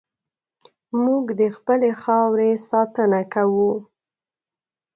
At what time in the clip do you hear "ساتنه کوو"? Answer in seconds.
2.69-3.71